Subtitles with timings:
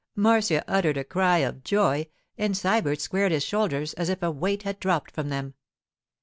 [0.15, 4.63] Marcia uttered a cry of joy, and Sybert squared his shoulders as if a weight
[4.63, 5.53] had dropped from them.